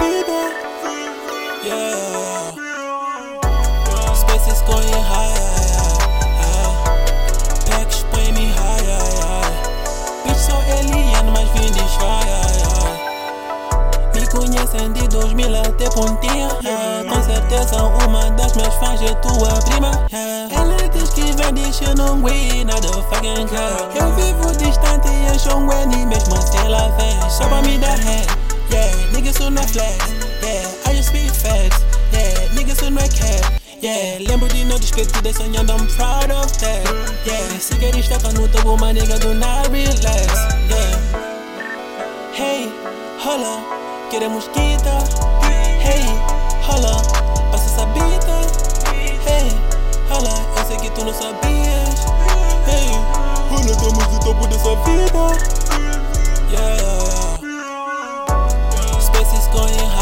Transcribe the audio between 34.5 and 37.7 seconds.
não de sonhando, I'm proud of that. Yeah,